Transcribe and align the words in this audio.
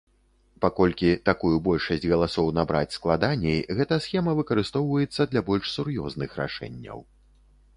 Паколькі 0.63 1.09
такую 1.29 1.51
большасць 1.67 2.07
галасоў 2.13 2.47
набраць 2.59 2.95
складаней, 2.97 3.59
гэта 3.81 3.99
схема 4.07 4.33
выкарыстоўваецца 4.41 5.21
для 5.35 5.41
больш 5.51 5.65
сур'ёзных 5.75 6.29
рашэнняў. 6.41 6.99